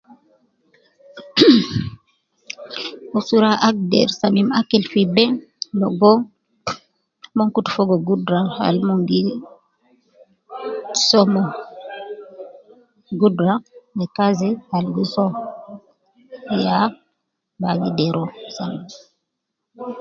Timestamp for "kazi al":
14.17-14.85